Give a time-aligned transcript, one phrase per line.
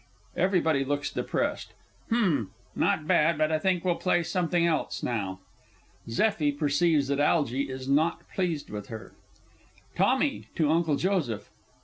[0.45, 1.73] '"(Everybody looks depressed.)
[2.09, 5.41] H'm not bad but I think we'll play something else now.
[6.09, 9.13] [ZEFFIE perceives that ALGY is not pleased with her.
[9.95, 11.51] TOMMY (to UNCLE JOSEPH).